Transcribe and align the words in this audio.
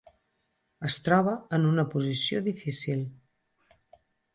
Es 0.89 0.97
troba 1.09 1.35
en 1.59 1.69
una 1.75 1.87
posició 1.95 2.43
difícil. 2.51 3.09